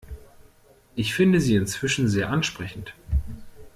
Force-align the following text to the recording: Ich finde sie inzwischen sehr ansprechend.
Ich 0.95 1.13
finde 1.13 1.39
sie 1.39 1.55
inzwischen 1.55 2.07
sehr 2.07 2.31
ansprechend. 2.31 2.95